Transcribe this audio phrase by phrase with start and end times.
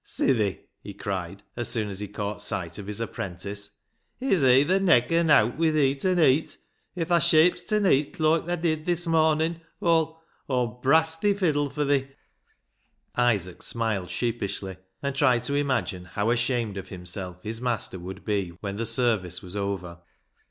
[0.03, 3.69] "Sithi'," he cried, as soon as he caught sight of his apprentice,"
[4.19, 6.57] it's aither neck or nowt wi' thee ta neet."
[6.95, 10.19] If thaa shapes ta neet loike thaa did this mornin' Aw'll—
[10.49, 12.07] Aw'll brast thi fiddle fur thee."
[13.15, 18.57] Isaac smiled sheepishly, and tried to imagine how ashamed of himself his master would be
[18.61, 19.99] when the service was over.